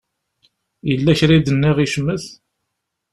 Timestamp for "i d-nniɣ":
1.37-1.77